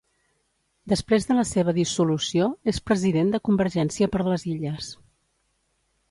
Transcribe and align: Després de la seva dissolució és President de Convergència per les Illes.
Després 0.91 1.27
de 1.31 1.35
la 1.39 1.43
seva 1.49 1.75
dissolució 1.79 2.47
és 2.73 2.79
President 2.91 3.29
de 3.35 3.41
Convergència 3.49 4.09
per 4.15 4.23
les 4.29 4.47
Illes. 4.53 4.89